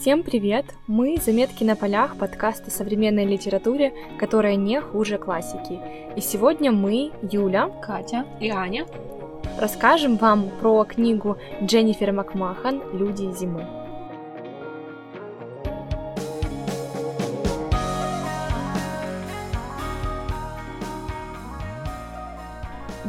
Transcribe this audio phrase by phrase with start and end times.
[0.00, 0.64] Всем привет!
[0.86, 5.80] Мы «Заметки на полях» подкаста о современной литературе, которая не хуже классики.
[6.14, 8.86] И сегодня мы, Юля, Катя и Аня,
[9.58, 13.77] расскажем вам про книгу Дженнифер Макмахан «Люди зимы».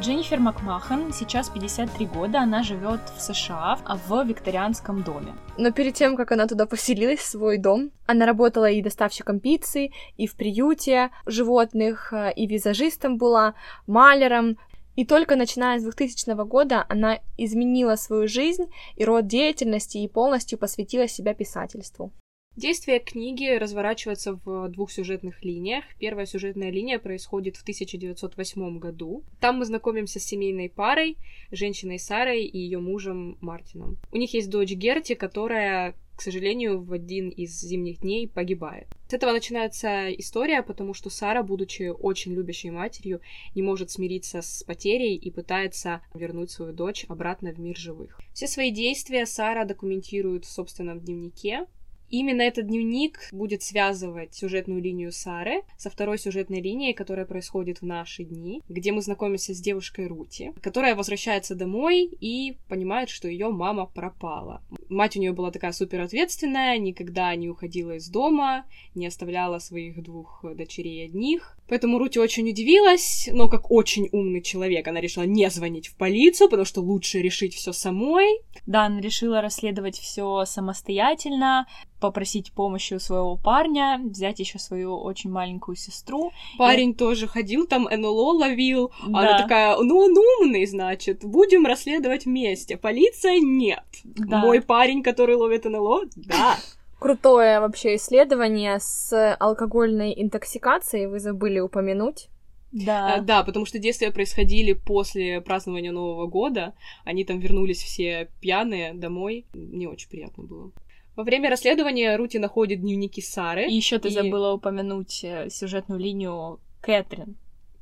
[0.10, 3.78] Дженнифер Макмахан, сейчас 53 года, она живет в США,
[4.08, 5.36] в викторианском доме.
[5.60, 9.92] Но перед тем, как она туда поселилась, в свой дом, она работала и доставщиком пиццы,
[10.18, 13.54] и в приюте животных, и визажистом была,
[13.86, 14.58] маляром,
[14.96, 20.58] и только начиная с 2000 года она изменила свою жизнь и род деятельности и полностью
[20.58, 22.12] посвятила себя писательству.
[22.60, 25.86] Действие книги разворачивается в двух сюжетных линиях.
[25.98, 29.24] Первая сюжетная линия происходит в 1908 году.
[29.40, 31.16] Там мы знакомимся с семейной парой,
[31.52, 33.98] женщиной Сарой и ее мужем Мартином.
[34.12, 38.88] У них есть дочь Герти, которая к сожалению, в один из зимних дней погибает.
[39.08, 43.22] С этого начинается история, потому что Сара, будучи очень любящей матерью,
[43.56, 48.20] не может смириться с потерей и пытается вернуть свою дочь обратно в мир живых.
[48.34, 51.68] Все свои действия Сара документирует в собственном дневнике,
[52.10, 57.86] Именно этот дневник будет связывать сюжетную линию Сары со второй сюжетной линией, которая происходит в
[57.86, 63.50] наши дни, где мы знакомимся с девушкой Рути, которая возвращается домой и понимает, что ее
[63.50, 64.62] мама пропала.
[64.90, 68.66] Мать у нее была такая супер ответственная, никогда не уходила из дома,
[68.96, 71.58] не оставляла своих двух дочерей одних.
[71.68, 76.50] Поэтому Рути очень удивилась, но как очень умный человек, она решила не звонить в полицию,
[76.50, 78.42] потому что лучше решить все самой.
[78.66, 81.68] Да, она решила расследовать все самостоятельно,
[82.00, 86.32] попросить помощи у своего парня, взять еще свою очень маленькую сестру.
[86.58, 86.94] Парень и...
[86.94, 88.92] тоже ходил, там НЛО ловил.
[89.08, 89.20] Да.
[89.20, 92.78] Она такая, ну он умный, значит, будем расследовать вместе.
[92.78, 93.84] Полиция нет.
[94.04, 94.40] Да.
[94.40, 96.58] Мой парень, который ловит НЛО, да.
[97.00, 102.30] Крутое вообще исследование с алкогольной интоксикацией, вы забыли упомянуть.
[102.72, 103.16] Да.
[103.16, 106.74] А, да, потому что действия происходили после празднования Нового года.
[107.04, 109.46] Они там вернулись все пьяные домой.
[109.54, 110.72] Не очень приятно было.
[111.20, 113.68] Во время расследования Рути находит дневники Сары.
[113.68, 114.12] И еще ты и...
[114.12, 117.36] забыла упомянуть э, сюжетную линию Кэтрин.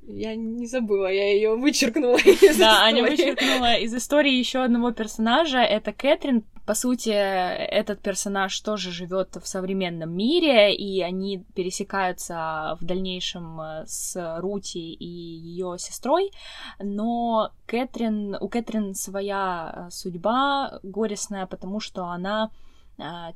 [0.08, 5.60] Я не забыла, я ее вычеркнула из Да, Аня вычеркнула из истории еще одного персонажа.
[5.60, 6.46] Это Кэтрин.
[6.66, 13.84] По сути, этот персонаж тоже живет в современном мире, и они пересекаются в дальнейшем э,
[13.86, 16.32] с Рути и ее сестрой.
[16.80, 22.50] Но Кэтрин, у Кэтрин своя э, судьба горестная, потому что она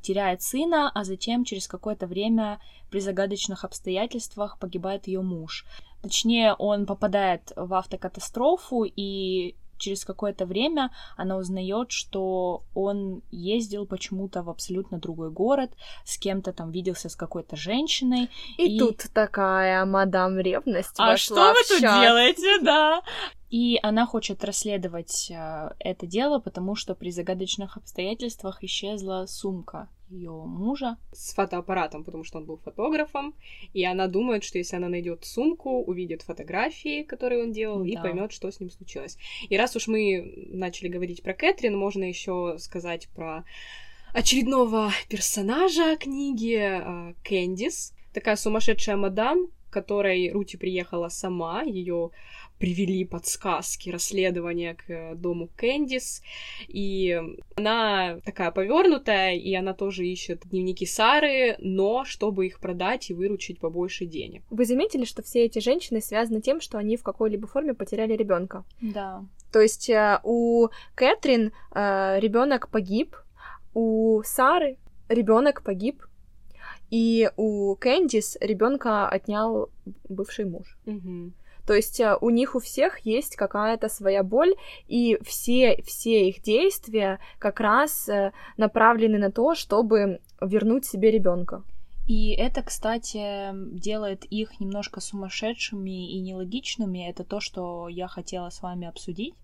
[0.02, 5.64] теряет сына, а затем через какое-то время при загадочных обстоятельствах погибает ее муж.
[6.02, 14.42] Точнее, он попадает в автокатастрофу, и через какое-то время она узнает, что он ездил почему-то
[14.42, 15.70] в абсолютно другой город,
[16.04, 18.30] с кем-то там виделся с какой-то женщиной.
[18.56, 18.78] И, и...
[18.78, 20.94] тут такая мадам ревность.
[20.98, 23.02] А что вы тут делаете, да?
[23.50, 30.30] И она хочет расследовать э, это дело, потому что при загадочных обстоятельствах исчезла сумка ее
[30.30, 30.96] мужа.
[31.12, 33.34] С фотоаппаратом, потому что он был фотографом.
[33.72, 37.88] И она думает, что если она найдет сумку, увидит фотографии, которые он делал, да.
[37.88, 39.16] и поймет, что с ним случилось.
[39.48, 43.44] И раз уж мы начали говорить про Кэтрин, можно еще сказать про
[44.12, 47.94] очередного персонажа книги э, Кэндис.
[48.12, 52.10] Такая сумасшедшая мадам, которой Рути приехала сама, ее
[52.62, 56.22] привели подсказки, расследования к э, дому Кэндис.
[56.68, 57.20] И
[57.56, 63.58] она такая повернутая, и она тоже ищет дневники Сары, но чтобы их продать и выручить
[63.58, 64.42] побольше денег.
[64.50, 68.64] Вы заметили, что все эти женщины связаны тем, что они в какой-либо форме потеряли ребенка?
[68.80, 69.24] Да.
[69.50, 73.16] То есть э, у Кэтрин э, ребенок погиб,
[73.74, 74.76] у Сары
[75.08, 76.02] ребенок погиб,
[76.92, 79.70] и у Кэндис ребенка отнял
[80.10, 80.76] бывший муж.
[80.84, 81.32] Угу.
[81.66, 84.54] То есть э, у них у всех есть какая-то своя боль,
[84.88, 91.62] и все, все их действия как раз э, направлены на то, чтобы вернуть себе ребенка.
[92.06, 97.08] И это, кстати, делает их немножко сумасшедшими и нелогичными.
[97.08, 99.34] Это то, что я хотела с вами обсудить,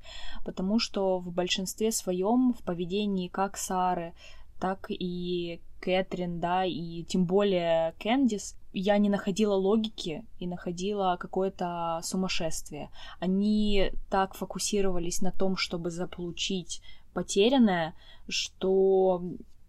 [0.45, 4.13] потому что в большинстве своем в поведении как Сары,
[4.61, 12.01] так и Кэтрин, да, и тем более Кэндис, я не находила логики и находила какое-то
[12.03, 12.91] сумасшествие.
[13.21, 16.83] Они так фокусировались на том, чтобы заполучить
[17.13, 17.95] потерянное,
[18.29, 19.23] что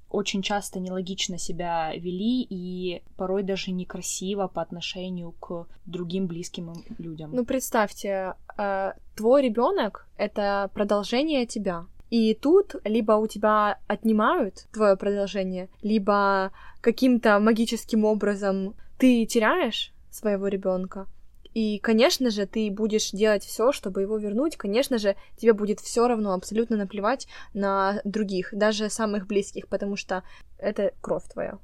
[0.09, 7.31] очень часто нелогично себя вели и порой даже некрасиво по отношению к другим близким людям.
[7.31, 11.86] Ну представьте, э, твой ребенок это продолжение тебя.
[12.09, 16.51] И тут либо у тебя отнимают твое продолжение, либо
[16.81, 21.07] каким-то магическим образом ты теряешь своего ребенка.
[21.53, 24.56] И, конечно же, ты будешь делать все, чтобы его вернуть.
[24.56, 30.23] Конечно же, тебе будет все равно абсолютно наплевать на других, даже самых близких, потому что
[30.57, 31.57] это кровь твоя.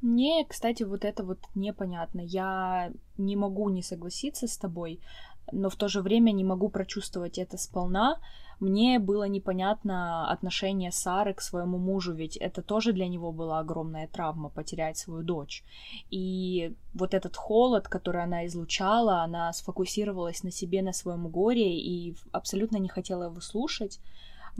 [0.00, 2.20] Мне, кстати, вот это вот непонятно.
[2.20, 5.00] Я не могу не согласиться с тобой,
[5.52, 8.18] но в то же время не могу прочувствовать это сполна.
[8.60, 14.08] Мне было непонятно отношение Сары к своему мужу, ведь это тоже для него была огромная
[14.08, 15.62] травма потерять свою дочь.
[16.10, 22.16] И вот этот холод, который она излучала, она сфокусировалась на себе, на своем горе и
[22.32, 24.00] абсолютно не хотела его слушать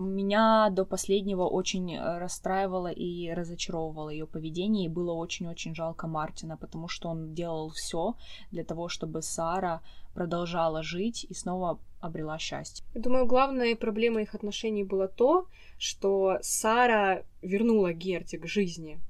[0.03, 6.57] меня до последнего очень э, расстраивало и разочаровывало ее поведение, и было очень-очень жалко Мартина,
[6.57, 8.15] потому что он делал все
[8.51, 9.81] для того, чтобы Сара
[10.15, 12.85] продолжала жить и снова обрела счастье.
[12.95, 15.47] Думаю, главной проблемой их отношений было то,
[15.79, 19.01] что Сара вернула Герти к жизни.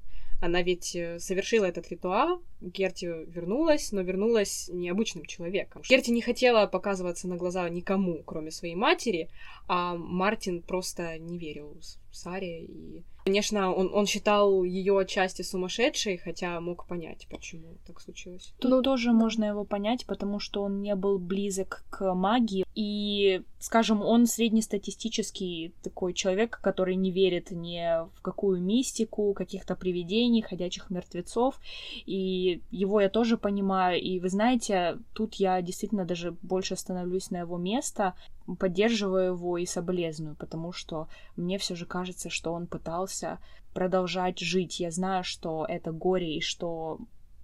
[0.40, 5.82] Она ведь э, совершила этот ритуал, Герти вернулась, но вернулась необычным человеком.
[5.88, 9.30] Герти не хотела показываться на глаза никому, кроме своей матери,
[9.66, 11.76] а Мартин просто не верил
[12.12, 18.54] Саре и Конечно, он, он считал ее отчасти сумасшедшей, хотя мог понять, почему так случилось.
[18.58, 22.64] Тут ну, тоже можно его понять, потому что он не был близок к магии.
[22.74, 27.82] И, скажем, он среднестатистический такой человек, который не верит ни
[28.16, 31.60] в какую мистику, каких-то привидений, ходячих мертвецов.
[32.06, 34.00] И его я тоже понимаю.
[34.00, 38.14] И вы знаете, тут я действительно даже больше становлюсь на его место
[38.56, 43.38] поддерживаю его и соболезную, потому что мне все же кажется, что он пытался
[43.74, 44.80] продолжать жить.
[44.80, 46.98] Я знаю, что это горе и что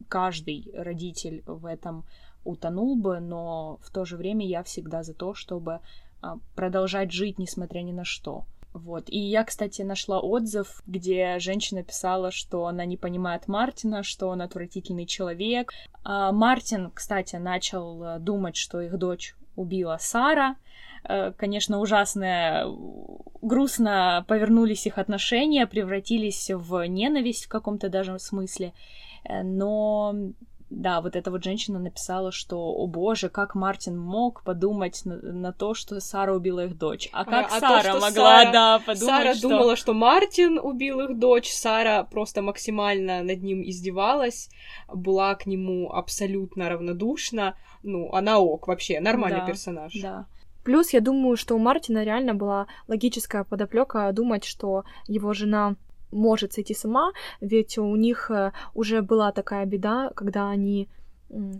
[0.08, 2.04] каждый родитель в этом
[2.44, 5.80] утонул бы, но в то же время я всегда за то, чтобы
[6.20, 8.44] а, продолжать жить, несмотря ни на что.
[8.74, 9.04] Вот.
[9.06, 14.42] И я, кстати, нашла отзыв, где женщина писала, что она не понимает Мартина, что он
[14.42, 15.72] отвратительный человек.
[16.02, 20.56] А Мартин, кстати, начал э, думать, что их дочь убила Сара,
[21.36, 22.66] конечно, ужасное,
[23.42, 28.72] грустно повернулись их отношения, превратились в ненависть в каком-то даже смысле.
[29.24, 30.14] Э, но
[30.70, 35.52] да, вот эта вот женщина написала, что, о боже, как Мартин мог подумать на, на
[35.52, 37.08] то, что Сара убила их дочь.
[37.12, 39.48] А как а, Сара то, могла, Сара, да, подумать, Сара что...
[39.48, 44.50] думала, что Мартин убил их дочь, Сара просто максимально над ним издевалась,
[44.92, 47.56] была к нему абсолютно равнодушна.
[47.82, 49.92] Ну, она ок, вообще, нормальный да, персонаж.
[50.00, 50.26] Да.
[50.64, 55.76] Плюс я думаю, что у Мартина реально была логическая подоплека думать, что его жена
[56.10, 60.88] может сойти с ума, ведь у них э, уже была такая беда, когда они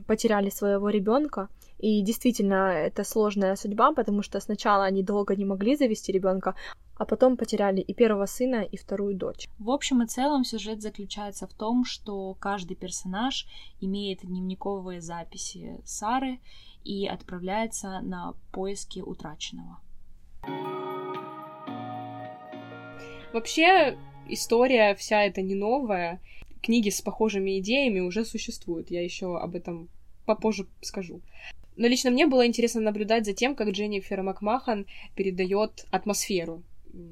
[0.07, 1.49] потеряли своего ребенка.
[1.79, 6.55] И действительно, это сложная судьба, потому что сначала они долго не могли завести ребенка,
[6.97, 9.49] а потом потеряли и первого сына, и вторую дочь.
[9.59, 13.47] В общем и целом сюжет заключается в том, что каждый персонаж
[13.81, 16.39] имеет дневниковые записи Сары,
[16.85, 19.81] и отправляется на поиски утраченного.
[23.33, 23.99] Вообще,
[24.29, 26.21] история вся эта не новая.
[26.63, 28.91] Книги с похожими идеями уже существуют.
[28.91, 29.89] Я еще об этом
[30.25, 31.21] попозже скажу.
[31.77, 34.87] Но лично мне было интересно наблюдать за тем, как Дженнифер Макмахан
[35.17, 36.63] передает атмосферу.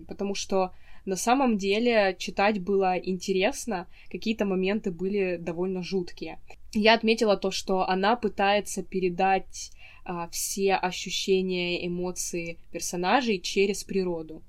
[0.07, 0.73] Потому что
[1.05, 6.39] на самом деле читать было интересно, какие-то моменты были довольно жуткие
[6.75, 9.71] я отметила то, что она пытается передать
[10.05, 14.43] а, все ощущения, эмоции персонажей через природу.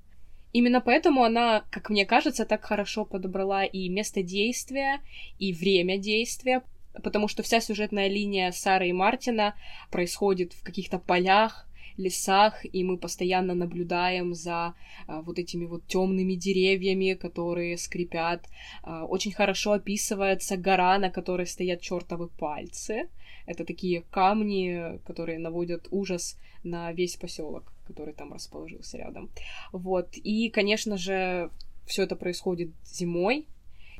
[0.52, 5.00] Именно поэтому она, как мне кажется, так хорошо подобрала и место действия,
[5.38, 6.62] и время действия,
[7.02, 9.54] потому что вся сюжетная линия Сары и Мартина
[9.90, 14.74] происходит в каких-то полях, лесах, и мы постоянно наблюдаем за
[15.06, 18.48] а, вот этими вот темными деревьями, которые скрипят.
[18.82, 23.08] А, очень хорошо описывается гора, на которой стоят чертовы пальцы.
[23.46, 29.30] Это такие камни, которые наводят ужас на весь поселок, который там расположился рядом.
[29.72, 30.16] Вот.
[30.16, 31.50] И, конечно же,
[31.86, 33.46] все это происходит зимой,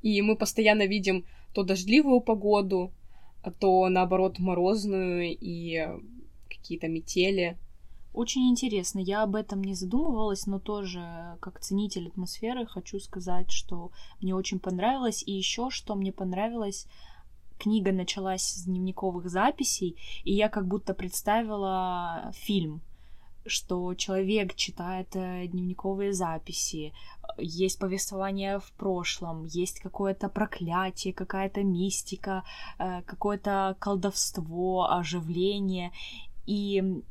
[0.03, 2.93] и мы постоянно видим то дождливую погоду,
[3.61, 5.87] то наоборот морозную и
[6.49, 7.59] какие-то метели.
[8.15, 9.01] Очень интересно.
[9.01, 13.91] Я об этом не задумывалась, но тоже как ценитель атмосферы хочу сказать, что
[14.21, 15.25] мне очень понравилось.
[15.27, 16.87] И еще что мне понравилось,
[17.59, 22.83] книга началась с дневниковых записей, и я как будто представила фильм
[23.47, 26.95] что человек читает э, дневниковые записи,
[27.37, 32.43] есть повествование в прошлом, есть какое-то проклятие, какая-то мистика,
[32.79, 35.93] э, какое-то колдовство, оживление.
[36.47, 37.03] И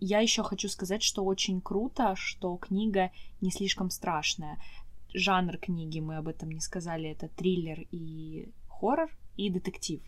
[0.00, 3.10] Я еще хочу сказать, что очень круто, что книга
[3.42, 4.58] не слишком страшная.
[5.12, 10.00] Жанр книги, мы об этом не сказали, это триллер и хоррор, и детектив.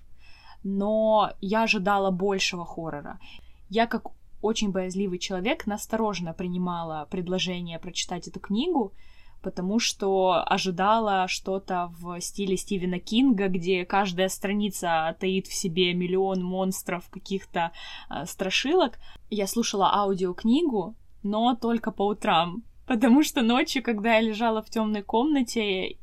[0.64, 3.20] Но я ожидала большего хоррора.
[3.68, 8.94] Я, как очень боязливый человек, настороженно принимала предложение прочитать эту книгу,
[9.42, 16.42] потому что ожидала что-то в стиле Стивена Кинга, где каждая страница таит в себе миллион
[16.42, 17.72] монстров, каких-то
[18.08, 18.98] э, страшилок.
[19.30, 25.02] Я слушала аудиокнигу, но только по утрам, потому что ночью, когда я лежала в темной
[25.02, 25.98] комнате,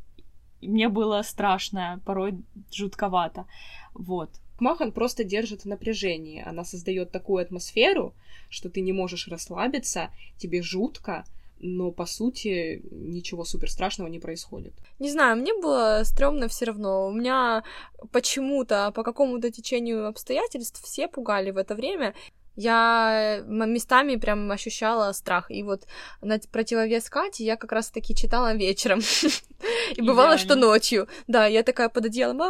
[0.61, 3.45] мне было страшно, порой жутковато.
[3.93, 4.29] Вот.
[4.59, 6.43] Махан просто держит в напряжении.
[6.45, 8.13] Она создает такую атмосферу,
[8.49, 11.23] что ты не можешь расслабиться, тебе жутко,
[11.59, 14.73] но по сути ничего супер страшного не происходит.
[14.99, 17.07] Не знаю, мне было стрёмно все равно.
[17.07, 17.63] У меня
[18.11, 22.13] почему-то, по какому-то течению обстоятельств все пугали в это время.
[22.55, 25.49] Я местами прям ощущала страх.
[25.49, 25.87] И вот
[26.21, 28.99] на противовес Кате я как раз-таки читала вечером.
[29.95, 31.07] И бывало, что ночью.
[31.27, 32.41] Да, я такая под одеялом.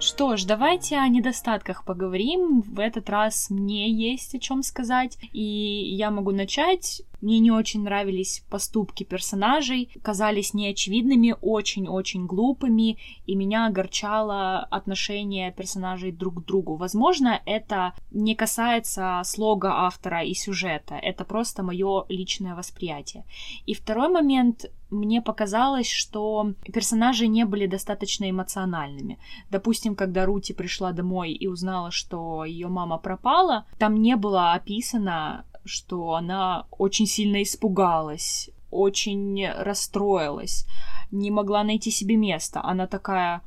[0.00, 2.60] Что ж, давайте о недостатках поговорим.
[2.60, 5.18] В этот раз мне есть о чем сказать.
[5.32, 7.02] И я могу начать.
[7.20, 16.12] Мне не очень нравились поступки персонажей, казались неочевидными, очень-очень глупыми, и меня огорчало отношение персонажей
[16.12, 16.76] друг к другу.
[16.76, 23.24] Возможно, это не касается слога автора и сюжета, это просто мое личное восприятие.
[23.66, 29.18] И второй момент, мне показалось, что персонажи не были достаточно эмоциональными.
[29.50, 35.44] Допустим, когда Рути пришла домой и узнала, что ее мама пропала, там не было описано
[35.68, 40.66] что она очень сильно испугалась, очень расстроилась,
[41.10, 42.60] не могла найти себе места.
[42.62, 43.42] Она такая,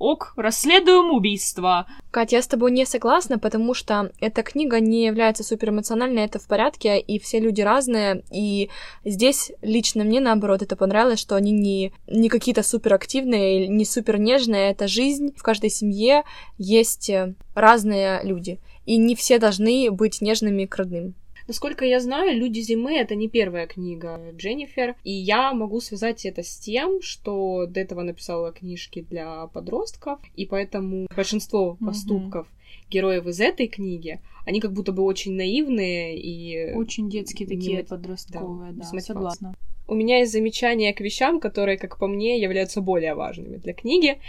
[0.00, 1.86] ок, расследуем убийство.
[2.10, 6.46] Катя, я с тобой не согласна, потому что эта книга не является суперэмоциональной, это в
[6.46, 8.70] порядке, и все люди разные, и
[9.04, 14.70] здесь лично мне, наоборот, это понравилось, что они не, не какие-то суперактивные, не супер нежные,
[14.70, 16.24] это жизнь, в каждой семье
[16.58, 17.10] есть
[17.54, 21.14] разные люди, и не все должны быть нежными к родным.
[21.50, 26.44] Насколько я знаю, «Люди зимы»— это не первая книга Дженнифер, и я могу связать это
[26.44, 32.90] с тем, что до этого написала книжки для подростков, и поэтому большинство поступков mm-hmm.
[32.92, 36.72] героев из этой книги, они как будто бы очень наивные и...
[36.74, 37.82] Очень детские такие не...
[37.82, 39.52] подростковые, да, да согласна.
[39.88, 44.20] У меня есть замечания к вещам, которые, как по мне, являются более важными для книги.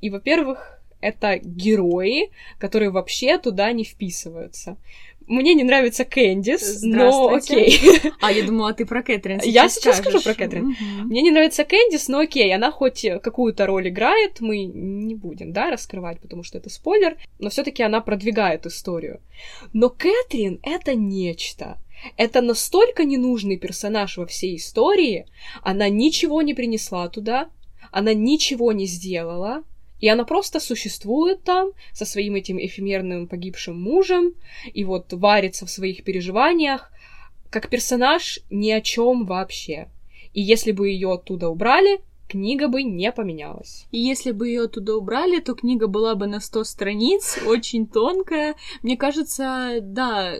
[0.00, 4.76] И, во-первых, это герои, которые вообще туда не вписываются.
[5.30, 7.78] Мне не нравится Кэндис, но окей.
[8.20, 10.76] А, я думала, ты про Кэтрин Я сейчас скажу про Кэтрин.
[11.04, 15.70] Мне не нравится Кэндис, но окей, она хоть какую-то роль играет, мы не будем, да,
[15.70, 19.20] раскрывать, потому что это спойлер, но все таки она продвигает историю.
[19.72, 21.78] Но Кэтрин— это нечто.
[22.16, 25.26] Это настолько ненужный персонаж во всей истории,
[25.62, 27.50] она ничего не принесла туда,
[27.92, 29.62] она ничего не сделала,
[30.00, 34.34] и она просто существует там со своим этим эфемерным погибшим мужем
[34.72, 36.90] и вот варится в своих переживаниях,
[37.50, 39.88] как персонаж ни о чем вообще.
[40.32, 43.86] И если бы ее оттуда убрали, книга бы не поменялась.
[43.90, 48.54] И если бы ее оттуда убрали, то книга была бы на 100 страниц, очень тонкая.
[48.82, 50.34] Мне кажется, да,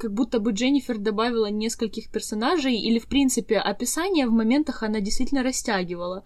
[0.00, 5.42] как будто бы Дженнифер добавила нескольких персонажей, или, в принципе, описание в моментах она действительно
[5.42, 6.24] растягивала.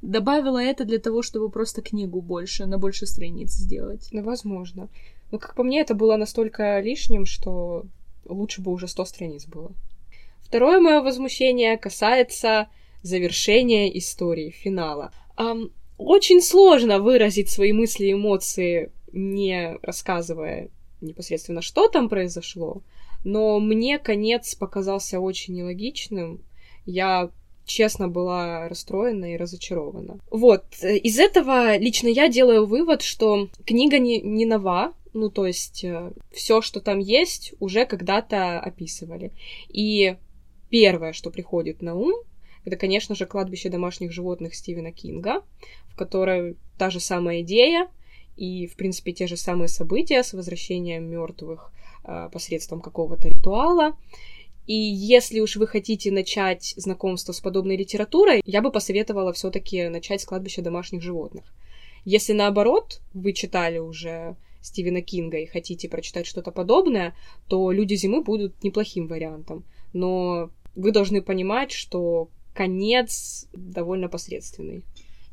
[0.00, 4.08] Добавила это для того, чтобы просто книгу больше, на больше страниц сделать.
[4.12, 4.88] Ну, возможно.
[5.32, 7.86] Но, как по мне, это было настолько лишним, что
[8.24, 9.72] лучше бы уже 100 страниц было.
[10.40, 12.68] Второе мое возмущение касается
[13.02, 15.10] завершения истории, финала.
[15.36, 20.68] Um, очень сложно выразить свои мысли и эмоции, не рассказывая
[21.00, 22.82] непосредственно, что там произошло,
[23.26, 26.44] но мне конец показался очень нелогичным.
[26.84, 27.30] Я
[27.64, 30.20] честно была расстроена и разочарована.
[30.30, 35.82] Вот, из этого лично я делаю вывод, что книга не, не нова, ну, то есть
[35.82, 39.32] э, все, что там есть, уже когда-то описывали.
[39.70, 40.16] И
[40.70, 42.14] первое, что приходит на ум,
[42.64, 45.42] это, конечно же, кладбище домашних животных Стивена Кинга,
[45.88, 47.88] в которой та же самая идея
[48.36, 51.75] и, в принципе, те же самые события с возвращением мертвых Э,
[52.32, 53.96] посредством какого-то ритуала.
[54.66, 60.20] И если уж вы хотите начать знакомство с подобной литературой, я бы посоветовала все-таки начать
[60.20, 61.44] с кладбища домашних животных.
[62.04, 67.14] Если наоборот, вы читали уже Стивена Кинга и хотите прочитать что-то подобное,
[67.48, 69.64] то «Люди зимы» будут неплохим вариантом.
[69.92, 74.84] Но вы должны понимать, что конец довольно посредственный.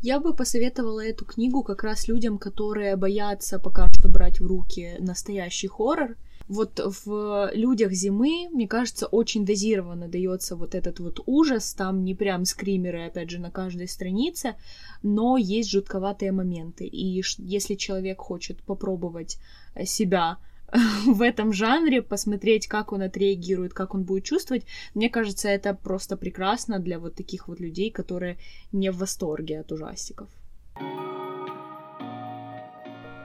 [0.02, 4.96] Я бы посоветовала эту книгу как раз людям, которые боятся пока что брать в руки
[5.00, 6.18] настоящий хоррор.
[6.48, 12.14] Вот в «Людях зимы», мне кажется, очень дозированно дается вот этот вот ужас, там не
[12.16, 14.56] прям скримеры, опять же, на каждой странице,
[15.02, 19.40] но есть жутковатые моменты, и если человек хочет попробовать
[19.86, 20.38] себя
[21.06, 24.66] в этом жанре, посмотреть, как он отреагирует, как он будет чувствовать.
[24.96, 28.38] Мне кажется, это просто прекрасно для вот таких вот людей, которые
[28.72, 30.30] не в восторге от ужастиков.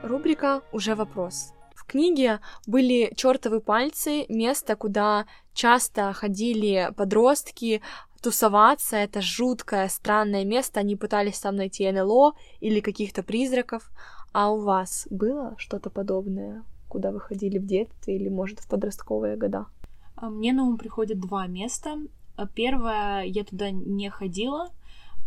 [0.03, 1.53] Рубрика «Уже вопрос».
[1.89, 7.81] Книге были чертовы пальцы, место, куда часто ходили подростки
[8.21, 8.97] тусоваться.
[8.97, 10.79] Это жуткое, странное место.
[10.79, 13.89] Они пытались там найти НЛО или каких-то призраков.
[14.31, 16.63] А у вас было что-то подобное?
[16.89, 19.67] куда вы ходили в детстве или, может, в подростковые года?
[20.15, 21.97] А, мне на ум приходят два места.
[22.35, 24.69] А, первое, я туда не ходила,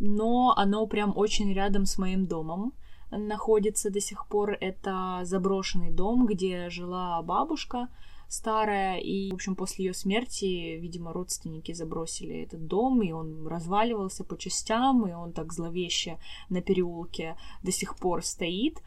[0.00, 2.75] но оно прям очень рядом с моим домом
[3.12, 4.57] находится до сих пор.
[4.61, 7.88] Это заброшенный дом, где жила бабушка
[8.28, 14.25] старая, и, в общем, после ее смерти, видимо, родственники забросили этот дом, и он разваливался
[14.25, 18.83] по частям, и он так зловеще на переулке до сих пор стоит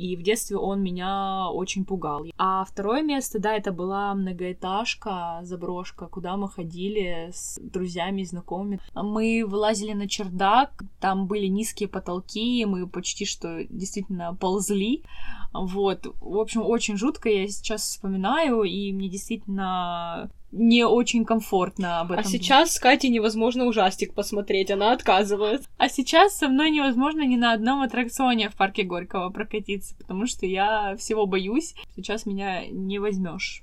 [0.00, 2.24] и в детстве он меня очень пугал.
[2.38, 8.80] А второе место, да, это была многоэтажка, заброшка, куда мы ходили с друзьями знакомыми.
[8.94, 15.04] Мы вылазили на чердак, там были низкие потолки, мы почти что действительно ползли.
[15.52, 22.12] Вот, в общем, очень жутко я сейчас вспоминаю, и мне действительно не очень комфортно об
[22.12, 22.26] а этом.
[22.26, 25.62] А сейчас с Катей невозможно ужастик посмотреть, она отказывает.
[25.78, 30.46] А сейчас со мной невозможно ни на одном аттракционе в парке Горького прокатиться, потому что
[30.46, 31.74] я всего боюсь.
[31.94, 33.62] Сейчас меня не возьмешь.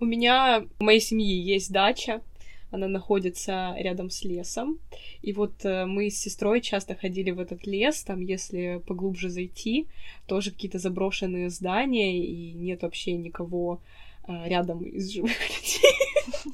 [0.00, 2.22] У меня, у моей семьи есть дача,
[2.70, 4.78] она находится рядом с лесом.
[5.22, 9.86] И вот э, мы с сестрой часто ходили в этот лес, там, если поглубже зайти,
[10.26, 13.80] тоже какие-то заброшенные здания, и нет вообще никого
[14.28, 15.92] рядом из живых людей.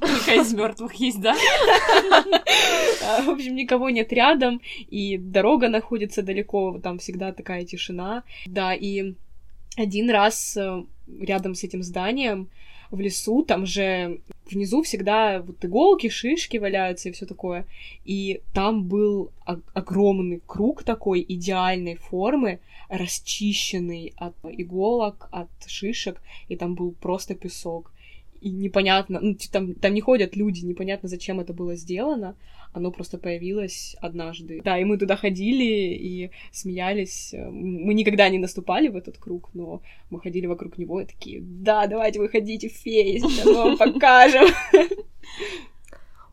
[0.01, 1.35] Только из мертвых есть, да?
[3.07, 8.23] А, в общем, никого нет рядом, и дорога находится далеко, там всегда такая тишина.
[8.47, 9.15] Да, и
[9.77, 10.85] один раз э,
[11.21, 12.49] рядом с этим зданием
[12.91, 17.67] в лесу, там же внизу всегда вот иголки, шишки валяются и все такое.
[18.05, 19.31] И там был
[19.73, 27.91] огромный круг такой идеальной формы, расчищенный от иголок, от шишек, и там был просто песок.
[28.45, 32.37] И непонятно, ну, там, там не ходят люди, непонятно, зачем это было сделано.
[32.75, 34.61] Оно просто появилось однажды.
[34.63, 37.33] Да, и мы туда ходили и смеялись.
[37.33, 39.81] Мы никогда не наступали в этот круг, но
[40.11, 44.49] мы ходили вокруг него и такие, да, давайте выходите, феи, сейчас мы вам покажем.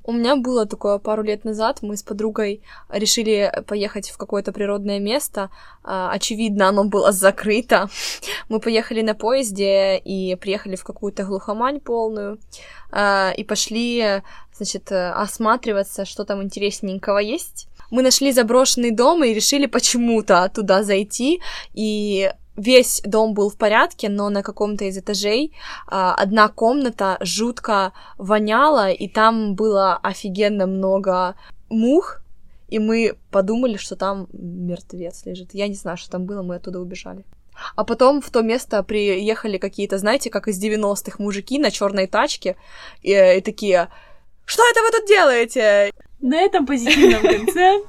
[0.03, 1.79] У меня было такое пару лет назад.
[1.81, 5.49] Мы с подругой решили поехать в какое-то природное место.
[5.83, 7.89] А, очевидно, оно было закрыто.
[8.49, 12.39] Мы поехали на поезде и приехали в какую-то глухомань полную.
[12.91, 14.21] А, и пошли,
[14.55, 17.67] значит, осматриваться, что там интересненького есть.
[17.91, 21.41] Мы нашли заброшенный дом и решили почему-то туда зайти.
[21.73, 25.53] И весь дом был в порядке, но на каком-то из этажей
[25.87, 31.35] а, одна комната жутко воняла, и там было офигенно много
[31.69, 32.21] мух,
[32.67, 35.53] и мы подумали, что там мертвец лежит.
[35.53, 37.25] Я не знаю, что там было, мы оттуда убежали.
[37.75, 42.55] А потом в то место приехали какие-то, знаете, как из 90-х мужики на черной тачке,
[43.01, 43.89] и, и такие,
[44.45, 45.91] что это вы тут делаете?
[46.21, 47.81] На этом позитивном конце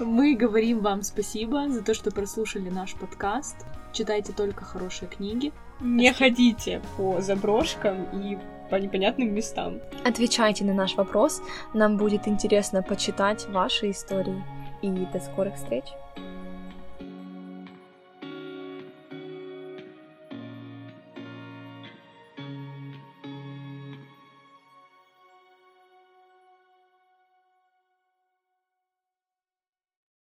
[0.00, 3.56] мы говорим вам спасибо за то, что прослушали наш подкаст
[3.96, 5.52] читайте только хорошие книги.
[5.80, 8.38] Не ходите по заброшкам и
[8.70, 9.80] по непонятным местам.
[10.04, 11.40] Отвечайте на наш вопрос.
[11.74, 14.42] Нам будет интересно почитать ваши истории.
[14.82, 15.84] И до скорых встреч!